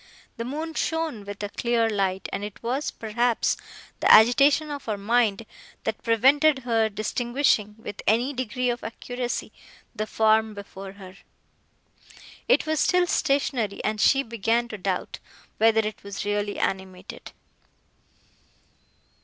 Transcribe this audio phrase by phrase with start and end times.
[0.37, 3.55] The moon shone with a clear light, and it was, perhaps,
[3.99, 5.45] the agitation of her mind,
[5.83, 9.51] that prevented her distinguishing, with any degree of accuracy,
[9.95, 11.17] the form before her.
[12.47, 15.19] It was still stationary, and she began to doubt,
[15.59, 17.31] whether it was really animated.